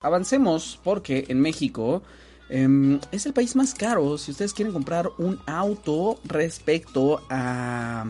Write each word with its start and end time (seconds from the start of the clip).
Avancemos 0.00 0.78
porque 0.84 1.24
en 1.26 1.40
México 1.40 2.04
em, 2.48 3.00
es 3.10 3.26
el 3.26 3.32
país 3.32 3.56
más 3.56 3.74
caro 3.74 4.16
si 4.16 4.30
ustedes 4.30 4.54
quieren 4.54 4.72
comprar 4.72 5.10
un 5.18 5.40
auto 5.44 6.20
respecto 6.22 7.20
a 7.28 8.06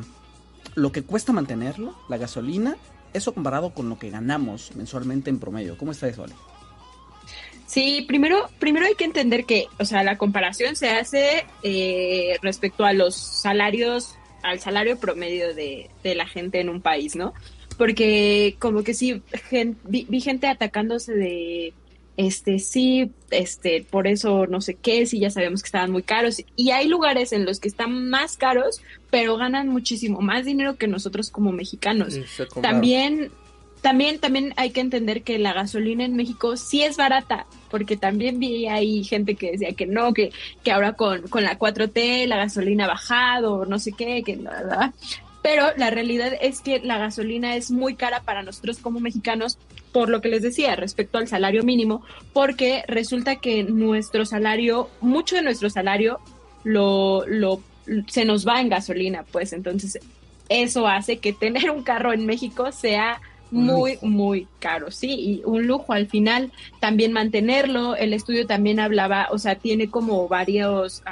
lo 0.75 0.93
que 0.93 1.03
cuesta 1.03 1.33
mantenerlo, 1.33 1.97
la 2.11 2.19
gasolina, 2.19 2.77
eso 3.15 3.33
comparado 3.33 3.73
con 3.73 3.89
lo 3.89 3.99
que 3.99 4.11
ganamos 4.11 4.77
mensualmente 4.77 5.31
en 5.31 5.41
promedio. 5.41 5.79
¿Cómo 5.79 5.93
está 5.93 6.09
eso, 6.09 6.25
Ale? 6.25 6.35
Sí, 7.67 8.05
primero, 8.07 8.51
primero 8.59 8.85
hay 8.85 8.95
que 8.95 9.05
entender 9.05 9.47
que, 9.47 9.69
o 9.79 9.87
sea, 9.87 10.03
la 10.03 10.19
comparación 10.19 10.77
se 10.77 10.91
hace 10.91 11.47
eh, 11.63 12.37
respecto 12.43 12.85
a 12.85 12.93
los 12.93 13.17
salarios, 13.17 14.15
al 14.43 14.61
salario 14.61 14.99
promedio 14.99 15.55
de, 15.55 15.89
de 16.03 16.15
la 16.15 16.27
gente 16.27 16.61
en 16.61 16.69
un 16.69 16.83
país, 16.83 17.17
¿no? 17.17 17.33
Porque 17.79 18.57
como 18.59 18.83
que 18.83 18.93
sí, 18.93 19.23
vi, 19.85 20.21
gente 20.21 20.49
atacándose 20.49 21.15
de, 21.15 21.73
este, 22.17 22.59
sí, 22.59 23.13
este, 23.31 23.87
por 23.89 24.09
eso 24.09 24.49
no 24.49 24.61
sé 24.61 24.75
qué, 24.75 25.07
sí, 25.07 25.21
ya 25.21 25.31
sabemos 25.31 25.63
que 25.63 25.69
estaban 25.69 25.93
muy 25.93 26.03
caros. 26.03 26.43
Y 26.57 26.71
hay 26.73 26.89
lugares 26.89 27.33
en 27.33 27.47
los 27.47 27.61
que 27.61 27.69
están 27.69 28.11
más 28.11 28.37
caros, 28.37 28.83
pero 29.11 29.37
ganan 29.37 29.69
muchísimo 29.69 30.21
más 30.21 30.45
dinero 30.45 30.77
que 30.77 30.89
nosotros 30.89 31.31
como 31.31 31.53
mexicanos. 31.53 32.19
también, 32.61 33.31
también, 33.81 34.19
también 34.19 34.53
hay 34.57 34.71
que 34.71 34.81
entender 34.81 35.23
que 35.23 35.39
la 35.39 35.53
gasolina 35.53 36.05
en 36.05 36.17
México 36.17 36.57
sí 36.57 36.83
es 36.83 36.97
barata, 36.97 37.47
porque 37.71 37.97
también 37.97 38.41
vi 38.41 38.67
ahí 38.67 39.05
gente 39.05 39.37
que 39.37 39.53
decía 39.53 39.73
que 39.75 39.87
no, 39.87 40.13
que, 40.13 40.33
que 40.65 40.73
ahora 40.73 40.95
con, 40.95 41.29
con 41.29 41.45
la 41.45 41.57
4T 41.57 42.27
la 42.27 42.39
gasolina 42.39 42.87
ha 42.87 42.89
bajado, 42.89 43.65
no 43.67 43.79
sé 43.79 43.93
qué, 43.93 44.25
que 44.25 44.37
nada 44.37 44.93
pero 45.49 45.69
la 45.79 45.89
realidad 45.89 46.35
es 46.43 46.61
que 46.61 46.79
la 46.81 46.99
gasolina 46.99 47.57
es 47.57 47.71
muy 47.71 47.95
cara 47.95 48.21
para 48.21 48.43
nosotros 48.43 48.77
como 48.81 49.01
mexicanos, 49.01 49.57
por 49.93 50.11
lo 50.11 50.21
que 50.21 50.29
les 50.29 50.43
decía 50.43 50.77
respecto 50.77 51.17
al 51.17 51.27
salario 51.27 51.63
mínimo, 51.63 52.03
porque 52.35 52.85
resulta 52.87 53.37
que 53.37 53.65
nuestro 53.65 54.27
salario, 54.27 54.91
mucho 55.01 55.37
de 55.37 55.43
nuestro 55.43 55.71
salario 55.71 56.21
lo, 56.65 57.27
lo 57.27 57.63
se 58.09 58.27
nos 58.27 58.47
va 58.47 58.61
en 58.61 58.69
gasolina, 58.69 59.25
pues 59.33 59.55
entonces 59.55 59.99
eso 60.51 60.87
hace 60.87 61.17
que 61.17 61.33
tener 61.33 61.71
un 61.71 61.83
carro 61.83 62.13
en 62.13 62.27
México 62.27 62.71
sea 62.71 63.23
muy, 63.51 63.97
muy 64.03 64.47
caro, 64.59 64.91
sí, 64.91 65.15
y 65.15 65.43
un 65.47 65.67
lujo 65.67 65.95
al 65.95 66.09
final 66.09 66.53
también 66.79 67.15
mantenerlo. 67.15 67.97
El 67.97 68.13
estudio 68.13 68.47
también 68.47 68.81
hablaba, 68.81 69.29
o 69.31 69.39
sea, 69.39 69.55
tiene 69.55 69.89
como 69.89 70.29
varios, 70.29 71.03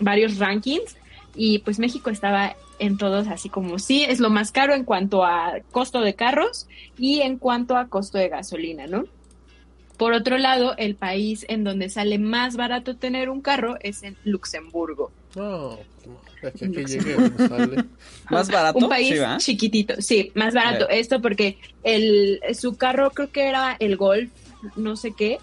varios 0.00 0.38
rankings 0.38 0.96
y 1.36 1.58
pues 1.58 1.78
México 1.78 2.08
estaba 2.08 2.56
en 2.78 2.96
todos, 2.98 3.28
así 3.28 3.48
como 3.48 3.78
sí, 3.78 4.04
es 4.04 4.20
lo 4.20 4.30
más 4.30 4.52
caro 4.52 4.74
en 4.74 4.84
cuanto 4.84 5.24
a 5.24 5.60
costo 5.70 6.00
de 6.00 6.14
carros 6.14 6.66
y 6.98 7.20
en 7.20 7.38
cuanto 7.38 7.76
a 7.76 7.88
costo 7.88 8.18
de 8.18 8.28
gasolina, 8.28 8.86
¿no? 8.86 9.04
Por 9.96 10.12
otro 10.12 10.38
lado, 10.38 10.76
el 10.76 10.94
país 10.94 11.44
en 11.48 11.64
donde 11.64 11.88
sale 11.88 12.18
más 12.18 12.56
barato 12.56 12.96
tener 12.96 13.28
un 13.28 13.40
carro 13.40 13.76
es 13.80 14.04
en 14.04 14.16
Luxemburgo. 14.24 15.10
Más 18.30 18.48
barato. 18.48 18.78
Un 18.78 18.88
país 18.88 19.20
chiquitito, 19.38 20.00
sí, 20.00 20.30
más 20.34 20.54
barato. 20.54 20.88
Esto 20.88 21.20
porque 21.20 21.58
el, 21.82 22.40
su 22.54 22.76
carro 22.76 23.10
creo 23.10 23.32
que 23.32 23.48
era 23.48 23.76
el 23.80 23.96
Golf, 23.96 24.30
no 24.76 24.94
sé 24.94 25.12
qué, 25.12 25.38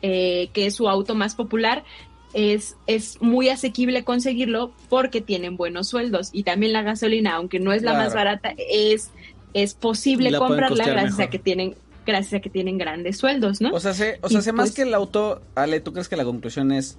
eh, 0.00 0.48
que 0.52 0.66
es 0.66 0.74
su 0.76 0.88
auto 0.88 1.14
más 1.14 1.34
popular, 1.34 1.84
es, 2.32 2.76
es 2.86 3.20
muy 3.20 3.48
asequible 3.48 4.04
conseguirlo 4.04 4.72
porque 4.88 5.20
tienen 5.20 5.56
buenos 5.56 5.88
sueldos 5.88 6.30
y 6.32 6.42
también 6.42 6.72
la 6.72 6.82
gasolina, 6.82 7.34
aunque 7.34 7.60
no 7.60 7.72
es 7.72 7.82
la 7.82 7.94
más 7.94 8.14
barata, 8.14 8.54
es, 8.58 9.10
es 9.54 9.74
posible 9.74 10.36
comprarla 10.36 10.86
gracias 10.86 11.20
a 11.20 11.30
que 11.30 11.38
tienen 11.38 11.74
gracias 12.06 12.34
a 12.34 12.40
que 12.40 12.48
tienen 12.48 12.78
grandes 12.78 13.18
sueldos, 13.18 13.60
¿no? 13.60 13.70
O 13.70 13.80
sea, 13.80 13.92
o 14.22 14.28
sea, 14.28 14.52
más 14.54 14.68
pues 14.68 14.76
que 14.76 14.82
el 14.82 14.94
auto, 14.94 15.42
Ale, 15.54 15.80
¿tú 15.80 15.92
crees 15.92 16.08
que 16.08 16.16
la 16.16 16.24
conclusión 16.24 16.72
es 16.72 16.96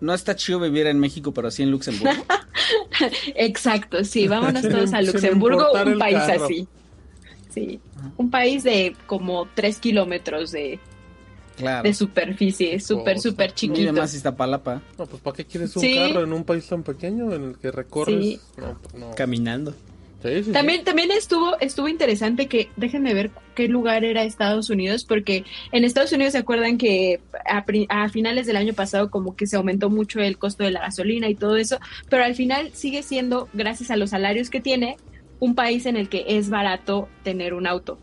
no 0.00 0.12
está 0.12 0.34
chido 0.34 0.58
vivir 0.58 0.88
en 0.88 0.98
México, 0.98 1.32
pero 1.32 1.50
sí 1.52 1.62
en 1.62 1.70
Luxemburgo? 1.70 2.24
Exacto, 3.36 4.04
sí, 4.04 4.26
vámonos 4.26 4.62
todos 4.62 4.92
a 4.92 5.02
Luxemburgo, 5.02 5.68
un 5.84 5.98
país 5.98 6.18
así. 6.18 6.66
Sí, 7.50 7.80
un 8.16 8.30
país 8.30 8.64
de 8.64 8.96
como 9.06 9.46
tres 9.54 9.78
kilómetros 9.78 10.50
de, 10.50 10.80
de 11.56 11.94
superficie, 11.94 12.80
súper, 12.80 13.18
súper 13.20 13.52
chiquito. 13.54 13.92
más 13.92 14.14
Iztapalapa. 14.14 14.82
No, 14.98 15.06
pues 15.06 15.22
¿para 15.22 15.36
qué 15.36 15.44
quieres 15.44 15.76
un 15.76 15.82
carro 15.82 16.24
en 16.24 16.32
un 16.32 16.44
país 16.44 16.66
tan 16.66 16.82
pequeño 16.82 17.32
en 17.32 17.44
el 17.44 17.58
que 17.58 17.70
recorres? 17.70 18.40
Pues, 18.54 19.16
Caminando. 19.16 19.74
también, 20.52 20.84
también 20.84 21.10
estuvo, 21.10 21.58
estuvo 21.60 21.88
interesante 21.88 22.46
que, 22.46 22.70
déjenme 22.76 23.12
ver 23.14 23.30
qué 23.54 23.68
lugar 23.68 24.04
era 24.04 24.22
Estados 24.22 24.70
Unidos, 24.70 25.04
porque 25.04 25.44
en 25.72 25.84
Estados 25.84 26.12
Unidos 26.12 26.32
se 26.32 26.38
acuerdan 26.38 26.78
que 26.78 27.20
a, 27.44 27.64
a, 27.88 28.08
finales 28.08 28.46
del 28.46 28.56
año 28.56 28.72
pasado 28.72 29.10
como 29.10 29.36
que 29.36 29.46
se 29.46 29.56
aumentó 29.56 29.90
mucho 29.90 30.20
el 30.20 30.38
costo 30.38 30.64
de 30.64 30.70
la 30.70 30.80
gasolina 30.80 31.28
y 31.28 31.34
todo 31.34 31.56
eso, 31.56 31.78
pero 32.08 32.24
al 32.24 32.34
final 32.34 32.70
sigue 32.72 33.02
siendo, 33.02 33.48
gracias 33.52 33.90
a 33.90 33.96
los 33.96 34.10
salarios 34.10 34.48
que 34.48 34.60
tiene, 34.60 34.96
un 35.42 35.56
país 35.56 35.86
en 35.86 35.96
el 35.96 36.08
que 36.08 36.24
es 36.28 36.50
barato 36.50 37.08
tener 37.24 37.52
un 37.52 37.66
auto. 37.66 37.98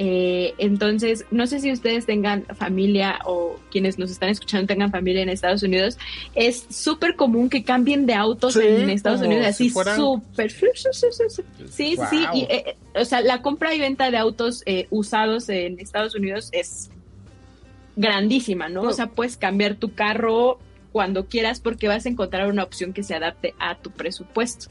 Eh, 0.00 0.54
entonces, 0.58 1.24
no 1.32 1.48
sé 1.48 1.58
si 1.58 1.72
ustedes 1.72 2.06
tengan 2.06 2.44
familia 2.56 3.18
o 3.24 3.58
quienes 3.68 3.98
nos 3.98 4.12
están 4.12 4.28
escuchando 4.28 4.68
tengan 4.68 4.92
familia 4.92 5.22
en 5.22 5.28
Estados 5.28 5.64
Unidos. 5.64 5.98
Es 6.36 6.66
súper 6.70 7.16
común 7.16 7.50
que 7.50 7.64
cambien 7.64 8.06
de 8.06 8.14
autos 8.14 8.54
en 8.54 8.90
Estados 8.90 9.22
Unidos, 9.22 9.46
así 9.46 9.70
súper. 9.70 10.52
Sí, 11.68 11.96
sí, 12.08 12.24
y, 12.32 12.42
eh, 12.42 12.76
o 12.94 13.04
sea, 13.04 13.22
la 13.22 13.42
compra 13.42 13.74
y 13.74 13.80
venta 13.80 14.12
de 14.12 14.18
autos 14.18 14.62
eh, 14.66 14.86
usados 14.90 15.48
en 15.48 15.80
Estados 15.80 16.14
Unidos 16.14 16.48
es 16.52 16.90
grandísima, 17.96 18.68
¿no? 18.68 18.82
O 18.82 18.92
sea, 18.92 19.08
puedes 19.08 19.36
cambiar 19.36 19.74
tu 19.74 19.94
carro 19.94 20.60
cuando 20.92 21.26
quieras 21.26 21.58
porque 21.58 21.88
vas 21.88 22.06
a 22.06 22.08
encontrar 22.08 22.48
una 22.48 22.62
opción 22.62 22.92
que 22.92 23.02
se 23.02 23.16
adapte 23.16 23.52
a 23.58 23.74
tu 23.74 23.90
presupuesto. 23.90 24.70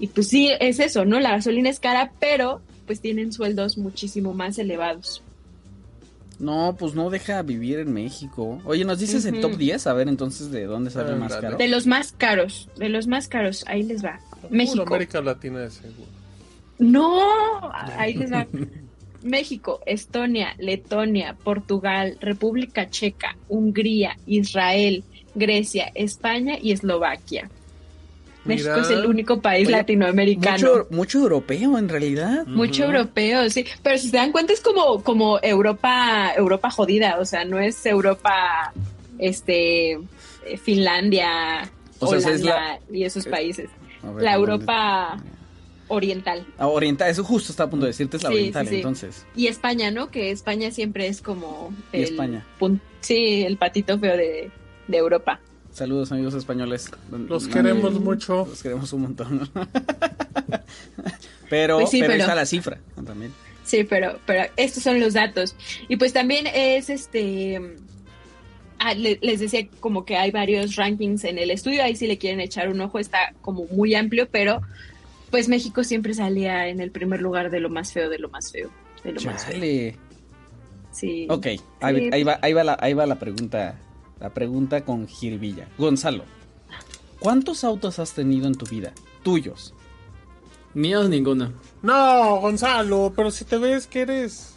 Y 0.00 0.08
pues 0.08 0.26
sí, 0.26 0.50
es 0.58 0.80
eso, 0.80 1.04
¿no? 1.04 1.20
La 1.20 1.30
gasolina 1.30 1.70
es 1.70 1.78
cara, 1.78 2.10
pero 2.18 2.62
pues 2.86 3.00
tienen 3.00 3.32
sueldos 3.32 3.76
muchísimo 3.78 4.34
más 4.34 4.58
elevados. 4.58 5.22
No, 6.38 6.76
pues 6.78 6.94
no 6.94 7.08
deja 7.08 7.42
vivir 7.42 7.78
en 7.78 7.92
México. 7.92 8.60
Oye, 8.64 8.84
¿nos 8.84 8.98
dices 8.98 9.24
el 9.24 9.40
top 9.40 9.56
10? 9.56 9.86
A 9.86 9.92
ver, 9.94 10.08
entonces, 10.08 10.50
¿de 10.50 10.66
dónde 10.66 10.90
sale 10.90 11.16
más 11.16 11.34
caro? 11.34 11.56
De 11.56 11.68
los 11.68 11.86
más 11.86 12.12
caros, 12.12 12.68
de 12.76 12.90
los 12.90 13.06
más 13.06 13.26
caros, 13.26 13.64
ahí 13.66 13.82
les 13.82 14.04
va. 14.04 14.20
México. 14.50 14.82
América 14.86 15.20
Latina 15.22 15.60
de 15.60 15.70
seguro. 15.70 16.08
No, 16.78 17.72
ahí 17.72 18.14
les 18.14 18.32
va. 18.32 18.46
México, 19.22 19.80
Estonia, 19.86 20.54
Letonia, 20.58 21.36
Portugal, 21.42 22.16
República 22.20 22.90
Checa, 22.90 23.36
Hungría, 23.48 24.16
Israel, 24.26 25.04
Grecia, 25.34 25.90
España 25.94 26.58
y 26.60 26.72
Eslovaquia. 26.72 27.50
México 28.46 28.76
es 28.76 28.90
el 28.90 29.06
único 29.06 29.40
país 29.40 29.68
latinoamericano. 29.68 30.86
Mucho, 30.90 31.18
europeo 31.18 31.78
en 31.78 31.88
realidad. 31.88 32.46
Mucho 32.46 32.84
europeo, 32.84 33.48
sí. 33.50 33.66
Pero 33.82 33.98
si 33.98 34.08
se 34.08 34.16
dan 34.16 34.32
cuenta 34.32 34.52
es 34.52 34.60
como, 34.60 35.02
como 35.02 35.38
Europa, 35.42 36.32
Europa 36.36 36.70
jodida, 36.70 37.18
o 37.18 37.24
sea, 37.24 37.44
no 37.44 37.58
es 37.58 37.84
Europa, 37.86 38.72
este, 39.18 39.92
eh, 39.92 39.98
Finlandia, 40.62 41.70
Holanda 42.00 42.80
y 42.92 43.04
esos 43.04 43.26
países. 43.26 43.68
la 44.18 44.34
Europa 44.34 45.18
oriental. 45.88 46.46
Ah, 46.58 46.66
oriental, 46.66 47.10
eso 47.10 47.24
justo 47.24 47.52
está 47.52 47.64
a 47.64 47.70
punto 47.70 47.86
de 47.86 47.90
decirte, 47.90 48.16
es 48.16 48.22
la 48.22 48.30
oriental 48.30 48.68
entonces. 48.68 49.24
Y 49.34 49.46
España, 49.46 49.90
¿no? 49.90 50.10
Que 50.10 50.30
España 50.30 50.70
siempre 50.70 51.06
es 51.06 51.22
como... 51.22 51.72
El, 51.92 52.04
España. 52.04 52.44
Sí, 53.00 53.44
el 53.44 53.56
patito 53.56 53.98
feo 53.98 54.16
de, 54.16 54.50
de 54.88 54.96
Europa. 54.96 55.40
Saludos 55.76 56.10
amigos 56.10 56.32
españoles. 56.32 56.90
Los 57.28 57.48
queremos 57.48 58.00
mucho. 58.00 58.46
Los 58.48 58.62
queremos 58.62 58.90
un 58.94 59.02
montón. 59.02 59.50
pero, 61.50 61.80
pues 61.80 61.90
pero, 61.90 62.14
está 62.14 62.34
la 62.34 62.46
cifra 62.46 62.78
también. 63.04 63.30
Sí, 63.62 63.84
pero, 63.84 64.18
pero 64.24 64.50
estos 64.56 64.82
son 64.82 65.00
los 65.00 65.12
datos. 65.12 65.54
Y 65.86 65.96
pues 65.96 66.14
también 66.14 66.46
es 66.46 66.88
este... 66.88 67.76
Ah, 68.78 68.94
les 68.94 69.38
decía 69.38 69.68
como 69.78 70.06
que 70.06 70.16
hay 70.16 70.30
varios 70.30 70.76
rankings 70.76 71.24
en 71.24 71.36
el 71.36 71.50
estudio, 71.50 71.82
ahí 71.82 71.94
si 71.94 72.06
le 72.06 72.16
quieren 72.16 72.40
echar 72.40 72.70
un 72.70 72.80
ojo 72.80 72.98
está 72.98 73.34
como 73.42 73.66
muy 73.66 73.94
amplio, 73.94 74.28
pero 74.30 74.62
pues 75.30 75.46
México 75.46 75.84
siempre 75.84 76.14
salía 76.14 76.68
en 76.68 76.80
el 76.80 76.90
primer 76.90 77.20
lugar 77.20 77.50
de 77.50 77.60
lo 77.60 77.68
más 77.68 77.92
feo, 77.92 78.08
de 78.08 78.18
lo 78.18 78.30
más 78.30 78.50
feo, 78.50 78.70
de 79.04 79.12
lo 79.12 79.20
más 79.20 79.44
feo. 79.44 79.92
Sí. 80.90 81.26
Ok, 81.28 81.46
ahí, 81.82 82.08
ahí 82.12 82.22
va, 82.22 82.38
ahí, 82.40 82.54
va 82.54 82.64
la, 82.64 82.78
ahí 82.80 82.94
va 82.94 83.04
la 83.04 83.18
pregunta, 83.18 83.78
la 84.20 84.32
pregunta 84.32 84.84
con 84.84 85.06
Girvilla. 85.06 85.68
Gonzalo, 85.78 86.24
¿cuántos 87.18 87.64
autos 87.64 87.98
has 87.98 88.12
tenido 88.12 88.46
en 88.46 88.54
tu 88.54 88.66
vida? 88.66 88.92
Tuyos. 89.22 89.74
Míos 90.74 91.08
ninguno. 91.08 91.52
No, 91.82 92.40
Gonzalo, 92.40 93.12
pero 93.16 93.30
si 93.30 93.44
te 93.44 93.56
ves 93.58 93.86
que 93.86 94.02
eres 94.02 94.52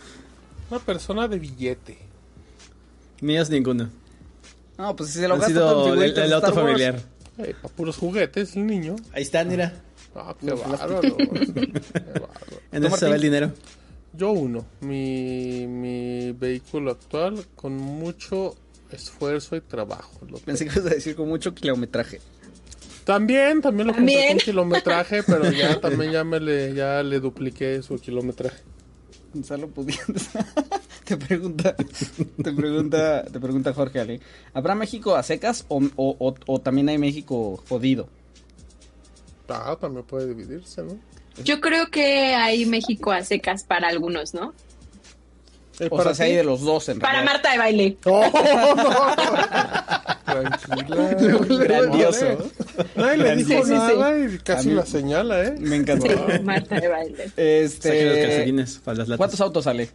una 0.70 0.80
persona 0.80 1.28
de 1.28 1.40
billete. 1.40 1.98
Míos 3.22 3.50
ninguno. 3.50 3.90
No, 4.78 4.96
pues 4.96 5.12
si 5.12 5.20
se 5.20 5.28
lo 5.28 5.36
Ha 5.36 5.38
gasta 5.38 5.54
sido 5.54 5.94
el, 5.94 6.18
el 6.18 6.34
auto 6.34 6.54
familiar. 6.54 7.02
Eh, 7.38 7.56
pa' 7.62 7.70
puros 7.70 7.98
juguetes, 7.98 8.56
el 8.56 8.68
niño. 8.68 8.96
Ahí 9.14 9.24
está, 9.24 9.44
mira. 9.46 9.82
Ah, 10.16 10.36
qué 10.40 10.52
bárbaro. 10.52 11.02
qué 11.02 11.10
bárbaro. 11.12 12.30
En 12.72 12.86
eso 12.86 12.98
se 12.98 13.08
va 13.10 13.16
el 13.16 13.22
dinero. 13.22 13.52
Yo 14.14 14.32
uno, 14.32 14.66
mi, 14.82 15.66
mi 15.68 16.32
vehículo 16.34 16.92
actual 16.92 17.46
con 17.56 17.78
mucho 17.78 18.56
esfuerzo 18.92 19.56
y 19.56 19.62
trabajo. 19.62 20.20
lo 20.30 20.38
Pensé 20.46 20.66
que 20.66 20.74
ibas 20.80 20.92
a 20.92 20.96
decir 20.96 21.16
con 21.16 21.28
mucho 21.30 21.54
kilometraje. 21.54 22.20
También, 23.06 23.62
también 23.62 23.88
lo 23.88 23.94
compré 23.94 24.14
También. 24.16 24.38
con 24.38 24.46
kilometraje, 24.46 25.24
pero 25.28 25.52
ya 25.52 25.80
también 25.82 26.12
ya 26.12 26.24
me 26.24 26.40
le, 26.40 26.74
ya 26.74 27.02
le 27.04 27.20
dupliqué 27.20 27.82
su 27.82 27.96
kilometraje. 27.98 28.62
Gonzalo 29.34 29.68
pudiendo. 29.70 30.20
te 31.06 31.18
pregunta, 31.18 31.76
te 31.76 32.52
pregunta, 32.52 33.24
te 33.26 33.40
pregunta 33.40 33.74
Jorge 33.74 34.00
Ale. 34.00 34.20
¿Habrá 34.54 34.76
México 34.76 35.16
a 35.16 35.24
secas 35.24 35.66
o, 35.70 35.78
o- 35.96 36.16
o- 36.20 36.36
o 36.48 36.60
también 36.62 36.90
hay 36.90 36.98
México 36.98 37.64
jodido? 37.70 38.10
Ah, 39.48 39.76
también 39.80 40.06
puede 40.06 40.28
dividirse, 40.28 40.84
¿no? 40.84 41.00
Yo 41.44 41.60
creo 41.62 41.90
que 41.90 42.36
hay 42.36 42.66
México 42.66 43.12
a 43.12 43.24
secas 43.24 43.64
para 43.64 43.88
algunos, 43.88 44.34
¿no? 44.34 44.54
O 45.88 45.98
para 45.98 46.14
sea, 46.14 46.26
si 46.26 46.32
hay 46.32 46.36
de 46.38 46.44
los 46.44 46.62
dos 46.62 46.90
en 46.90 47.00
Para 47.00 47.22
realidad. 47.22 47.34
Marta 47.34 47.52
de 47.52 47.58
baile. 47.58 47.98
Tranquila. 50.26 51.16
Grandioso. 51.64 52.26
Nadie 52.96 53.18
le 53.18 53.36
dijo 53.38 53.50
Sí, 53.50 53.56
sí, 53.58 53.64
sí. 53.64 53.74
nada 53.74 54.20
y 54.20 54.38
casi 54.40 54.68
A 54.68 54.72
mí- 54.72 54.76
la 54.78 54.86
señala, 54.86 55.44
¿eh? 55.44 55.56
Me 55.60 55.76
encantó. 55.78 56.06
Sí, 56.08 56.40
Marta 56.44 56.80
de 56.80 56.88
baile. 56.88 57.24
Los 57.26 57.34
Este, 57.38 58.22
calcetines 58.22 58.78
para 58.84 58.98
las 59.00 59.08
latas. 59.08 59.18
¿Cuántos 59.18 59.42
autos 59.42 59.64
sale? 59.64 59.90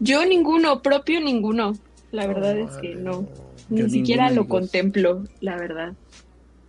Yo 0.00 0.24
ninguno, 0.24 0.82
propio 0.82 1.20
ninguno. 1.20 1.74
La 2.10 2.26
verdad 2.26 2.56
es 2.58 2.70
que 2.78 2.94
no. 2.94 3.26
Ni 3.68 3.82
Yo 3.82 3.88
siquiera 3.88 4.24
ninguno, 4.24 4.42
lo 4.42 4.42
amigos. 4.42 4.60
contemplo, 4.60 5.24
la 5.40 5.56
verdad. 5.56 5.92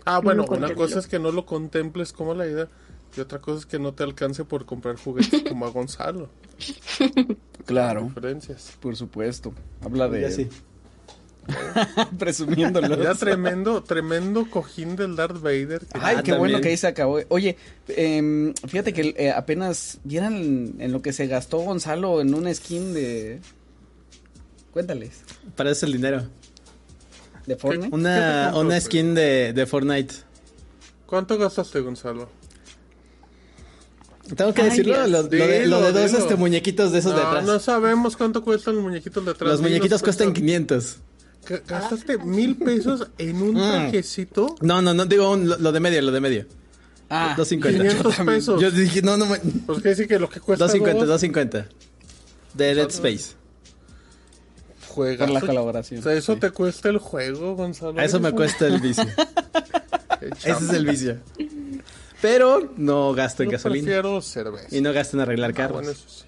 Ah, 0.05 0.19
bueno, 0.19 0.44
lo 0.44 0.47
una 0.50 0.59
contemplo. 0.59 0.85
cosa 0.85 1.00
es 1.00 1.07
que 1.07 1.19
no 1.19 1.31
lo 1.31 1.45
contemples 1.45 2.13
como 2.13 2.33
la 2.33 2.45
idea 2.45 2.67
y 3.17 3.19
otra 3.21 3.39
cosa 3.39 3.59
es 3.59 3.65
que 3.65 3.79
no 3.79 3.94
te 3.94 4.03
alcance 4.03 4.44
por 4.45 4.65
comprar 4.65 4.95
juguetes 4.97 5.44
como 5.50 5.65
a 5.65 5.69
Gonzalo. 5.69 6.29
Claro, 7.65 8.04
Diferencias. 8.04 8.74
por 8.80 8.95
supuesto. 8.95 9.54
Habla 9.81 10.10
de 10.10 10.21
Ya 10.21 10.31
sí. 10.31 10.50
presumiéndolo. 12.18 13.01
Ya 13.04 13.13
tremendo, 13.15 13.83
tremendo 13.83 14.50
cojín 14.50 14.95
del 14.95 15.15
Darth 15.15 15.42
Vader. 15.42 15.80
que- 15.80 16.00
Ay, 16.01 16.18
qué 16.24 16.33
bueno 16.33 16.62
que 16.62 16.69
ahí 16.69 16.77
se 16.77 16.88
acabó. 16.88 17.19
Oye, 17.30 17.57
em, 17.89 18.54
fíjate 18.68 18.94
que 18.94 19.13
eh, 19.18 19.31
apenas 19.31 20.00
vieran 20.04 20.75
en 20.80 20.92
lo 20.92 21.01
que 21.01 21.12
se 21.13 21.27
gastó 21.27 21.60
Gonzalo 21.60 22.21
en 22.21 22.33
una 22.33 22.54
skin 22.54 22.94
de... 22.94 23.39
Cuéntales. 24.71 25.21
Para 25.56 25.71
eso 25.71 25.86
el 25.86 25.94
dinero. 25.94 26.24
¿De 27.45 27.56
Fortnite? 27.57 27.86
¿Qué 27.88 27.92
te 27.92 27.95
Una, 27.95 28.54
una 28.56 28.80
skin 28.80 29.13
de, 29.13 29.54
de 29.54 29.65
Fortnite. 29.65 30.15
¿Cuánto 31.06 31.38
gastaste, 31.38 31.80
Gonzalo? 31.81 32.30
Tengo 34.35 34.53
que 34.53 34.61
Ay, 34.61 34.69
decirlo, 34.69 34.95
lo, 35.01 35.07
lo 35.07 35.23
de, 35.23 35.37
lo 35.39 35.47
de 35.47 35.59
Dilo, 35.63 35.79
dos 35.91 36.11
dilo. 36.11 36.17
este, 36.19 36.35
muñequitos 36.35 36.91
de 36.91 36.99
esos 36.99 37.13
de 37.15 37.21
No, 37.21 37.27
atrás. 37.27 37.45
no 37.45 37.59
sabemos 37.59 38.15
cuánto 38.15 38.43
cuestan 38.43 38.75
los 38.75 38.83
muñequitos 38.83 39.23
de 39.25 39.31
atrás. 39.31 39.51
Los 39.51 39.61
muñequitos 39.61 40.01
cuestan 40.01 40.27
cuánto- 40.27 40.39
500. 40.41 40.97
Ga- 41.45 41.61
¿Gastaste 41.67 42.17
mil 42.19 42.55
pesos 42.55 43.07
en 43.17 43.41
un 43.41 43.55
trajecito? 43.55 44.55
No, 44.61 44.81
no, 44.81 44.93
no, 44.93 45.05
digo 45.05 45.29
un- 45.31 45.49
lo, 45.49 45.57
lo 45.57 45.71
de 45.73 45.79
medio, 45.81 46.01
lo 46.01 46.11
de 46.11 46.21
medio. 46.21 46.45
Ah, 47.09 47.33
250. 47.37 47.83
500 48.01 48.25
pesos. 48.25 48.61
Yo 48.61 48.71
dije, 48.71 49.01
no, 49.01 49.17
no, 49.17 49.25
me- 49.25 49.39
Pues 49.39 49.81
que 49.83 49.89
decir 49.89 50.07
que 50.07 50.17
lo 50.19 50.29
que 50.29 50.39
cuesta 50.39 50.65
250, 50.65 50.99
dos, 51.05 51.07
250. 51.09 51.67
De 52.53 52.75
Dead 52.75 52.89
Space. 52.89 53.35
juegas. 54.87 55.27
por 55.29 55.33
la 55.33 55.41
colaboración. 55.41 55.99
O 55.99 56.03
sea, 56.03 56.13
eso 56.13 56.37
te 56.37 56.49
cuesta 56.51 56.87
el 56.89 56.97
juego, 56.99 57.55
Gonzalo. 57.55 57.99
A 57.99 58.05
eso 58.05 58.19
me 58.21 58.31
cuesta 58.31 58.67
el 58.67 58.79
vicio. 58.79 59.03
Ese 60.21 60.49
es 60.51 60.69
el 60.69 60.85
vicio. 60.85 61.17
Pero 62.23 62.71
no 62.77 63.13
gasto 63.13 63.43
en 63.43 63.49
Yo 63.49 63.57
gasolina. 63.57 63.83
prefiero 63.83 64.21
cerveza. 64.21 64.73
Y 64.75 64.79
no 64.79 64.93
gasto 64.93 65.17
en 65.17 65.21
arreglar 65.23 65.51
Ah, 65.51 65.53
carros. 65.53 65.73
bueno, 65.73 65.91
eso 65.91 66.05
sí. 66.07 66.23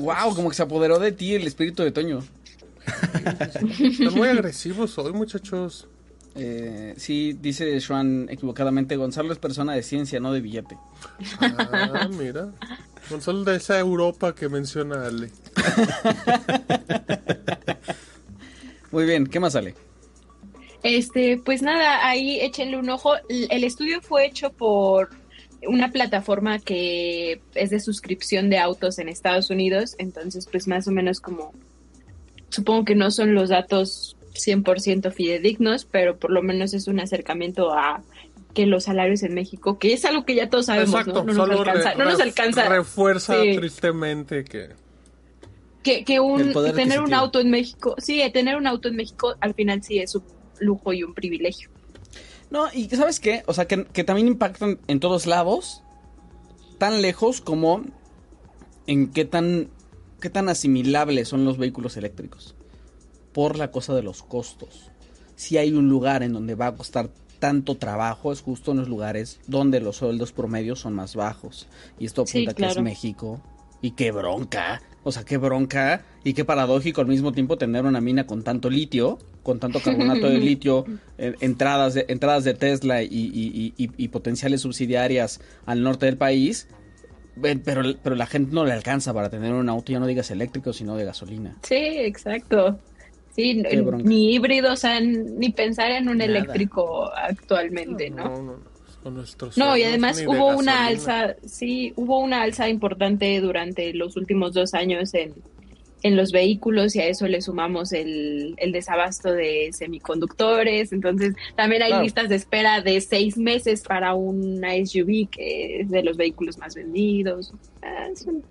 Wow, 0.00 0.32
como 0.36 0.48
que 0.48 0.54
se 0.54 0.62
apoderó 0.62 1.00
de 1.00 1.10
ti 1.10 1.34
el 1.34 1.44
espíritu 1.46 1.82
de 1.82 1.90
Toño. 1.90 2.20
Están 3.80 4.14
muy 4.14 4.28
agresivos 4.28 4.96
hoy, 4.98 5.12
muchachos. 5.12 5.88
Eh, 6.36 6.94
sí, 6.98 7.36
dice 7.42 7.80
Joan 7.80 8.28
equivocadamente, 8.30 8.94
Gonzalo 8.94 9.32
es 9.32 9.40
persona 9.40 9.72
de 9.74 9.82
ciencia, 9.82 10.20
no 10.20 10.32
de 10.32 10.40
billete. 10.40 10.78
Ah, 11.40 12.08
mira. 12.16 12.50
Gonzalo 13.10 13.42
de 13.42 13.56
esa 13.56 13.80
Europa 13.80 14.36
que 14.36 14.48
menciona 14.48 15.04
Ale. 15.06 15.32
Muy 18.92 19.04
bien, 19.04 19.26
¿qué 19.26 19.40
más 19.40 19.54
sale? 19.54 19.74
Este, 20.86 21.36
pues 21.38 21.62
nada, 21.62 22.06
ahí 22.06 22.40
échenle 22.40 22.76
un 22.78 22.88
ojo. 22.90 23.12
El 23.28 23.64
estudio 23.64 24.00
fue 24.00 24.26
hecho 24.26 24.52
por 24.52 25.10
una 25.66 25.90
plataforma 25.90 26.58
que 26.58 27.40
es 27.54 27.70
de 27.70 27.80
suscripción 27.80 28.50
de 28.50 28.58
autos 28.58 28.98
en 28.98 29.08
Estados 29.08 29.50
Unidos, 29.50 29.94
entonces 29.98 30.46
pues 30.50 30.68
más 30.68 30.86
o 30.86 30.92
menos 30.92 31.20
como 31.20 31.52
supongo 32.50 32.84
que 32.84 32.94
no 32.94 33.10
son 33.10 33.34
los 33.34 33.48
datos 33.48 34.16
100% 34.34 35.12
fidedignos, 35.12 35.84
pero 35.84 36.18
por 36.18 36.30
lo 36.30 36.42
menos 36.42 36.74
es 36.74 36.86
un 36.88 37.00
acercamiento 37.00 37.72
a 37.72 38.02
que 38.54 38.66
los 38.66 38.84
salarios 38.84 39.22
en 39.22 39.34
México, 39.34 39.78
que 39.78 39.92
es 39.92 40.04
algo 40.04 40.24
que 40.24 40.34
ya 40.34 40.48
todos 40.48 40.66
sabemos, 40.66 40.90
Exacto, 41.00 41.24
¿no? 41.24 41.32
No 41.32 41.46
nos 41.46 41.58
alcanza, 41.60 41.90
re- 41.92 41.96
no 41.98 42.04
nos 42.04 42.20
alcanza 42.20 42.68
Refuerza 42.68 43.42
Sí. 43.42 43.56
tristemente 43.56 44.44
que. 44.44 44.68
que, 45.82 46.04
que 46.04 46.20
un, 46.20 46.52
tener 46.74 47.00
un 47.00 47.12
auto 47.12 47.40
en 47.40 47.50
México, 47.50 47.94
sí, 47.98 48.22
tener 48.32 48.56
un 48.56 48.66
auto 48.66 48.88
en 48.88 48.96
México 48.96 49.34
al 49.40 49.54
final 49.54 49.82
sí 49.82 49.98
es 49.98 50.14
un 50.14 50.22
lujo 50.60 50.92
y 50.92 51.02
un 51.02 51.14
privilegio. 51.14 51.70
No, 52.50 52.66
y 52.72 52.88
¿sabes 52.88 53.20
qué? 53.20 53.42
O 53.46 53.54
sea, 53.54 53.66
que, 53.66 53.84
que 53.86 54.04
también 54.04 54.28
impactan 54.28 54.78
en 54.86 55.00
todos 55.00 55.26
lados, 55.26 55.82
tan 56.78 57.02
lejos 57.02 57.40
como 57.40 57.84
en 58.86 59.10
qué 59.10 59.24
tan, 59.24 59.68
qué 60.20 60.30
tan 60.30 60.48
asimilables 60.48 61.28
son 61.28 61.44
los 61.44 61.58
vehículos 61.58 61.96
eléctricos. 61.96 62.54
Por 63.32 63.56
la 63.56 63.70
cosa 63.70 63.94
de 63.94 64.02
los 64.02 64.22
costos. 64.22 64.90
Si 65.34 65.58
hay 65.58 65.72
un 65.72 65.88
lugar 65.88 66.22
en 66.22 66.32
donde 66.32 66.54
va 66.54 66.68
a 66.68 66.74
costar 66.74 67.10
tanto 67.38 67.76
trabajo, 67.76 68.32
es 68.32 68.40
justo 68.40 68.72
en 68.72 68.78
los 68.78 68.88
lugares 68.88 69.40
donde 69.46 69.80
los 69.80 69.96
sueldos 69.96 70.32
promedios 70.32 70.80
son 70.80 70.94
más 70.94 71.14
bajos. 71.14 71.68
Y 71.98 72.06
esto 72.06 72.24
Sí, 72.26 72.44
apunta 72.44 72.54
que 72.54 72.72
es. 72.72 72.80
México. 72.80 73.42
Y 73.82 73.90
qué 73.90 74.10
bronca. 74.10 74.80
O 75.02 75.12
sea, 75.12 75.24
qué 75.24 75.36
bronca 75.36 76.04
y 76.24 76.32
qué 76.32 76.44
paradójico 76.44 77.00
al 77.00 77.06
mismo 77.08 77.32
tiempo 77.32 77.58
tener 77.58 77.84
una 77.84 78.00
mina 78.00 78.26
con 78.26 78.42
tanto 78.42 78.70
litio, 78.70 79.18
con 79.46 79.60
tanto 79.60 79.80
carbonato 79.84 80.28
de 80.28 80.38
litio, 80.38 80.84
eh, 81.18 81.34
entradas, 81.40 81.94
de, 81.94 82.04
entradas 82.08 82.42
de 82.42 82.54
Tesla 82.54 83.02
y, 83.02 83.06
y- 83.06 83.72
y- 83.78 83.84
y- 83.84 83.90
y 83.96 84.08
potenciales 84.08 84.60
subsidiarias 84.62 85.40
al 85.66 85.82
norte 85.84 86.06
del 86.06 86.16
país. 86.16 86.66
Pero, 87.64 87.82
pero 88.02 88.16
la 88.16 88.26
gente 88.26 88.52
no 88.54 88.64
le 88.64 88.72
alcanza 88.72 89.12
para 89.14 89.28
tener 89.30 89.52
un 89.52 89.68
auto, 89.68 89.92
ya 89.92 90.00
no 90.00 90.06
digas 90.06 90.30
eléctrico, 90.30 90.72
sino 90.72 90.96
de 90.96 91.04
gasolina. 91.04 91.54
Sí, 91.62 91.76
exacto. 91.76 92.78
Sí, 93.36 93.62
ni 94.02 94.34
híbrido, 94.34 94.72
o 94.72 94.76
sea, 94.76 94.98
ni 95.00 95.50
pensar 95.50 95.90
en 95.92 96.08
un 96.08 96.16
Nada. 96.18 96.30
eléctrico 96.30 97.10
actualmente, 97.14 98.08
¿no? 98.10 98.24
No, 98.24 98.42
no, 98.42 98.52
no. 98.56 98.76
No, 99.56 99.76
y 99.76 99.84
además 99.84 100.20
hubo 100.26 100.56
una 100.56 100.86
alza, 100.86 101.36
sí, 101.44 101.92
hubo 101.94 102.18
una 102.18 102.42
alza 102.42 102.68
importante 102.68 103.40
durante 103.40 103.92
los 103.94 104.16
últimos 104.16 104.52
dos 104.52 104.74
años 104.74 105.14
en, 105.14 105.32
en 106.02 106.14
los 106.14 106.30
vehículos 106.30 106.94
y 106.94 107.00
a 107.00 107.06
eso 107.06 107.26
le 107.26 107.40
sumamos 107.40 107.92
el, 107.92 108.54
el 108.58 108.70
desabasto 108.72 109.32
de 109.32 109.70
semiconductores. 109.72 110.92
Entonces, 110.92 111.34
también 111.56 111.82
hay 111.82 111.88
Claro. 111.90 112.04
listas 112.04 112.28
de 112.28 112.36
espera 112.36 112.80
de 112.82 113.00
seis 113.00 113.36
meses 113.36 113.82
para 113.82 114.14
una 114.14 114.74
SUV 114.76 115.28
que 115.30 115.80
es 115.80 115.90
de 115.90 116.02
los 116.02 116.16
vehículos 116.16 116.58
más 116.58 116.74
vendidos. 116.74 117.52
Ah, 117.82 118.08
es 118.12 118.22
un- 118.26 118.44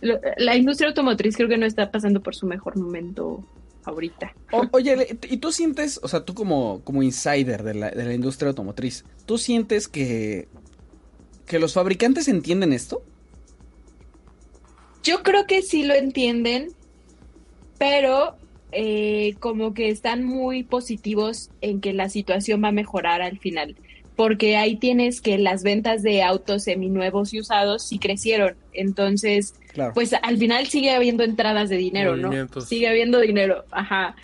lo- 0.00 0.18
la 0.38 0.56
industria 0.56 0.88
automotriz 0.88 1.36
creo 1.36 1.48
que 1.48 1.58
no 1.58 1.66
está 1.66 1.90
pasando 1.90 2.20
por 2.22 2.34
su 2.34 2.46
mejor 2.46 2.76
momento 2.76 3.44
ahorita. 3.84 4.32
O- 4.52 4.66
oye, 4.72 5.18
¿y 5.28 5.36
tú 5.36 5.52
sientes, 5.52 6.00
o 6.02 6.08
sea, 6.08 6.24
tú 6.24 6.34
como, 6.34 6.80
como 6.84 7.02
insider 7.02 7.62
de 7.62 7.74
la, 7.74 7.90
de 7.90 8.04
la 8.04 8.14
industria 8.14 8.48
automotriz, 8.48 9.04
¿tú 9.26 9.36
sientes 9.38 9.86
que, 9.86 10.48
que 11.46 11.58
los 11.58 11.74
fabricantes 11.74 12.26
entienden 12.28 12.72
esto? 12.72 13.02
Yo 15.02 15.22
creo 15.22 15.46
que 15.46 15.62
sí 15.62 15.82
lo 15.84 15.94
entienden, 15.94 16.68
pero 17.78 18.36
eh, 18.72 19.34
como 19.40 19.74
que 19.74 19.88
están 19.88 20.24
muy 20.24 20.62
positivos 20.62 21.50
en 21.60 21.80
que 21.80 21.92
la 21.92 22.08
situación 22.08 22.62
va 22.62 22.68
a 22.68 22.72
mejorar 22.72 23.22
al 23.22 23.38
final. 23.38 23.76
porque 24.16 24.58
ahí 24.58 24.76
tienes 24.76 25.22
que 25.22 25.38
las 25.38 25.62
ventas 25.62 26.02
de 26.02 26.22
autos 26.22 26.64
seminuevos 26.64 27.32
y 27.32 27.40
usados 27.40 27.84
sí 27.88 27.98
crecieron. 27.98 28.54
Entonces, 28.74 29.54
Claro. 29.72 29.92
pues 29.94 30.12
al 30.12 30.36
final 30.36 30.66
sigue 30.66 30.90
habiendo 30.90 31.24
entradas 31.24 31.70
de 31.70 31.78
dinero, 31.78 32.16
¿no? 32.16 32.30
Sigue 32.60 32.86
habiendo 32.86 33.18
dinero, 33.20 33.64
ajá. 33.70 34.16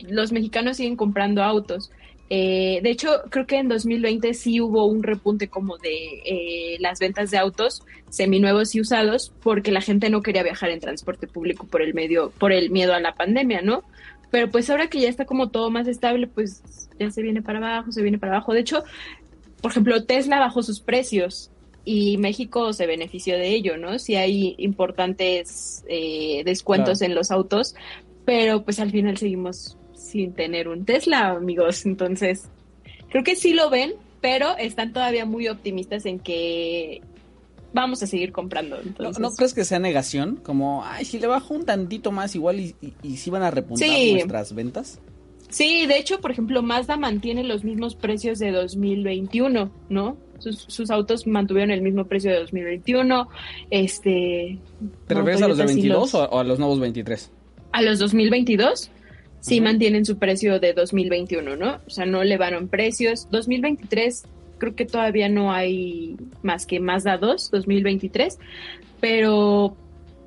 Los 0.00 0.32
mexicanos 0.32 0.76
siguen 0.76 0.96
comprando 0.96 1.42
autos. 1.42 1.90
Eh, 2.30 2.80
de 2.82 2.90
hecho, 2.90 3.22
creo 3.30 3.46
que 3.46 3.56
en 3.56 3.68
2020 3.68 4.34
sí 4.34 4.60
hubo 4.60 4.84
un 4.84 5.02
repunte 5.02 5.48
como 5.48 5.78
de 5.78 6.22
eh, 6.24 6.76
las 6.78 6.98
ventas 6.98 7.30
de 7.30 7.38
autos 7.38 7.82
seminuevos 8.10 8.74
y 8.74 8.80
usados 8.80 9.32
porque 9.42 9.72
la 9.72 9.80
gente 9.80 10.10
no 10.10 10.20
quería 10.22 10.42
viajar 10.42 10.70
en 10.70 10.80
transporte 10.80 11.26
público 11.26 11.66
por 11.66 11.80
el 11.80 11.94
medio, 11.94 12.30
por 12.38 12.52
el 12.52 12.70
miedo 12.70 12.92
a 12.92 13.00
la 13.00 13.14
pandemia, 13.14 13.62
¿no? 13.62 13.82
Pero 14.30 14.50
pues 14.50 14.68
ahora 14.68 14.88
que 14.88 15.00
ya 15.00 15.08
está 15.08 15.24
como 15.24 15.48
todo 15.48 15.70
más 15.70 15.88
estable, 15.88 16.26
pues 16.26 16.62
ya 16.98 17.10
se 17.10 17.22
viene 17.22 17.40
para 17.40 17.58
abajo, 17.58 17.92
se 17.92 18.02
viene 18.02 18.18
para 18.18 18.36
abajo. 18.36 18.52
De 18.52 18.60
hecho, 18.60 18.84
por 19.62 19.70
ejemplo, 19.70 20.04
Tesla 20.04 20.38
bajó 20.38 20.62
sus 20.62 20.80
precios 20.80 21.50
y 21.84 22.18
México 22.18 22.74
se 22.74 22.86
benefició 22.86 23.38
de 23.38 23.48
ello, 23.48 23.78
¿no? 23.78 23.98
Sí 23.98 24.16
hay 24.16 24.54
importantes 24.58 25.82
eh, 25.88 26.42
descuentos 26.44 27.00
en 27.00 27.14
los 27.14 27.30
autos, 27.30 27.74
pero 28.26 28.62
pues 28.64 28.80
al 28.80 28.90
final 28.90 29.16
seguimos 29.16 29.77
sin 30.08 30.32
tener 30.32 30.68
un 30.68 30.84
Tesla, 30.84 31.30
amigos. 31.30 31.84
Entonces, 31.86 32.48
creo 33.10 33.22
que 33.24 33.36
sí 33.36 33.52
lo 33.52 33.70
ven, 33.70 33.92
pero 34.20 34.56
están 34.58 34.92
todavía 34.92 35.24
muy 35.26 35.48
optimistas 35.48 36.06
en 36.06 36.18
que 36.18 37.00
vamos 37.72 38.02
a 38.02 38.06
seguir 38.06 38.32
comprando. 38.32 38.76
¿No, 38.76 38.82
Entonces, 38.82 39.20
¿No 39.20 39.30
crees 39.32 39.54
que 39.54 39.64
sea 39.64 39.78
negación? 39.78 40.36
Como, 40.42 40.82
ay, 40.84 41.04
si 41.04 41.18
le 41.18 41.26
bajo 41.26 41.54
un 41.54 41.64
tantito 41.64 42.12
más 42.12 42.34
igual 42.34 42.60
y, 42.60 42.74
y, 42.80 42.94
y 43.02 43.16
sí 43.18 43.30
van 43.30 43.42
a 43.42 43.50
repuntar 43.50 43.88
Sí. 43.88 44.12
nuestras 44.14 44.54
ventas. 44.54 45.00
Sí, 45.50 45.86
de 45.86 45.96
hecho, 45.98 46.20
por 46.20 46.30
ejemplo, 46.30 46.62
Mazda 46.62 46.96
mantiene 46.98 47.42
los 47.42 47.64
mismos 47.64 47.94
precios 47.94 48.38
de 48.38 48.52
2021, 48.52 49.70
¿no? 49.88 50.16
Sus, 50.40 50.58
sus 50.68 50.90
autos 50.90 51.26
mantuvieron 51.26 51.70
el 51.70 51.80
mismo 51.80 52.04
precio 52.04 52.30
de 52.30 52.38
2021. 52.40 53.28
Este. 53.70 54.58
¿Te 55.06 55.14
refieres 55.14 55.42
a 55.42 55.48
los 55.48 55.56
de 55.56 55.64
Toyota 55.64 55.80
sí 55.80 55.88
22 55.88 56.14
o, 56.14 56.24
o 56.28 56.38
a 56.38 56.44
los 56.44 56.58
nuevos 56.58 56.80
23? 56.80 57.30
a 57.72 57.82
los 57.82 57.98
2022 57.98 58.90
sí 59.40 59.60
mantienen 59.60 60.04
su 60.04 60.18
precio 60.18 60.60
de 60.60 60.72
2021, 60.72 61.56
¿no? 61.56 61.80
O 61.86 61.90
sea, 61.90 62.06
no 62.06 62.22
elevaron 62.22 62.68
precios. 62.68 63.28
2023 63.30 64.24
creo 64.58 64.74
que 64.74 64.84
todavía 64.84 65.28
no 65.28 65.52
hay 65.52 66.16
más 66.42 66.66
que 66.66 66.80
Mazda 66.80 67.16
2, 67.16 67.50
2023, 67.50 68.38
pero 69.00 69.76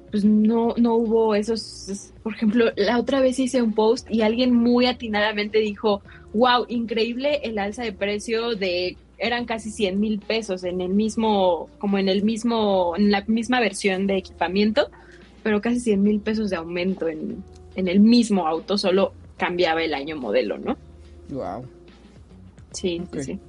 pues 0.10 0.26
no, 0.26 0.74
no 0.78 0.96
hubo 0.96 1.36
esos, 1.36 2.12
por 2.24 2.34
ejemplo, 2.34 2.72
la 2.76 3.00
otra 3.00 3.22
vez 3.22 3.40
hice 3.40 3.62
un 3.62 3.74
post 3.74 4.10
y 4.12 4.22
alguien 4.22 4.54
muy 4.54 4.86
atinadamente 4.86 5.60
dijo, 5.60 6.02
wow, 6.34 6.66
increíble 6.68 7.40
el 7.44 7.58
alza 7.60 7.84
de 7.84 7.94
precio 7.94 8.56
de, 8.56 8.98
eran 9.18 9.46
casi 9.46 9.72
100 9.72 10.00
mil 10.00 10.20
pesos 10.20 10.64
en 10.66 10.82
el 10.82 10.90
mismo, 10.90 11.70
como 11.78 11.98
en 11.98 12.10
el 12.10 12.24
mismo, 12.24 12.94
en 12.98 13.12
la 13.12 13.24
misma 13.28 13.62
versión 13.62 14.06
de 14.06 14.18
equipamiento, 14.18 14.90
pero 15.44 15.62
casi 15.62 15.80
100 15.80 16.04
mil 16.04 16.20
pesos 16.20 16.50
de 16.50 16.58
aumento 16.58 17.08
en, 17.08 17.42
en 17.76 17.88
el 17.88 18.00
mismo 18.00 18.48
auto, 18.48 18.78
solo 18.78 19.14
cambiaba 19.38 19.84
el 19.84 19.94
año 19.94 20.16
modelo, 20.18 20.58
¿no? 20.58 20.78
Wow. 21.30 21.66
Sí, 22.72 23.02
sí, 23.14 23.24
sí. 23.24 23.40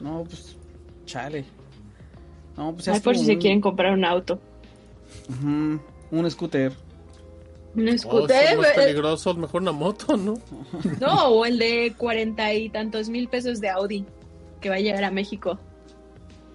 No, 0.00 0.24
pues, 0.24 0.56
chale. 1.06 1.44
No, 2.56 2.72
pues 2.74 2.88
Ay, 2.88 2.96
es 2.96 3.02
por 3.02 3.16
si 3.16 3.24
se 3.24 3.38
quieren 3.38 3.60
comprar 3.60 3.92
un 3.92 4.04
auto. 4.04 4.40
Un 6.10 6.30
scooter. 6.30 6.72
Un 7.74 7.88
Oh, 7.88 7.98
scooter, 7.98 8.36
eso 8.44 8.52
es 8.52 8.58
más 8.58 8.70
peligroso, 8.72 9.34
mejor 9.34 9.62
una 9.62 9.72
moto, 9.72 10.16
¿no? 10.16 10.34
no, 11.00 11.28
o 11.28 11.46
el 11.46 11.58
de 11.58 11.94
cuarenta 11.96 12.52
y 12.52 12.68
tantos 12.68 13.08
mil 13.08 13.28
pesos 13.28 13.60
de 13.60 13.68
Audi 13.68 14.04
que 14.60 14.68
va 14.68 14.74
a 14.76 14.80
llegar 14.80 15.04
a 15.04 15.10
México. 15.10 15.58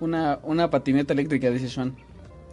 Una, 0.01 0.39
una 0.43 0.69
patineta 0.69 1.13
eléctrica, 1.13 1.49
dice 1.49 1.69
Sean. 1.69 1.95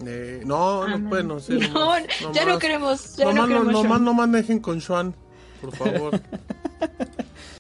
Eh, 0.07 0.43
no, 0.45 0.83
Ah, 0.83 0.97
no, 0.99 1.09
pues 1.09 1.25
no 1.25 1.41
sé. 1.41 1.55
no, 1.59 1.69
nomás- 1.69 2.07
ya 2.33 2.45
no 2.45 2.51
nomás- 2.53 2.59
queremos, 2.59 3.17
ya 3.17 3.25
nomás 3.27 3.37
no 3.37 3.47
queremos. 3.49 3.73
nomás 3.73 3.89
Sean. 3.91 4.05
no 4.05 4.15
manejen 4.15 4.59
con 4.61 4.81
Sean, 4.81 5.15
por 5.61 5.77
favor. 5.77 6.21